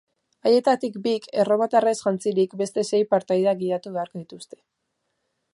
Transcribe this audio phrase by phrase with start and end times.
[0.49, 4.63] Haietatik bik, erromatarrez jantzirik, beste sei partaideak gidatu beharko dituzte.